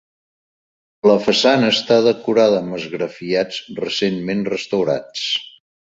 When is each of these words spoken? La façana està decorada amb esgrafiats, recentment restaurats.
La 1.09 1.17
façana 1.25 1.69
està 1.73 1.99
decorada 2.07 2.63
amb 2.63 2.77
esgrafiats, 2.79 3.61
recentment 3.83 4.43
restaurats. 4.55 5.29